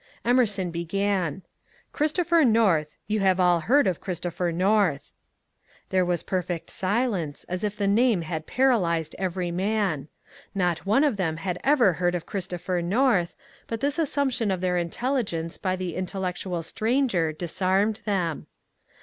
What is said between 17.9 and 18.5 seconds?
them.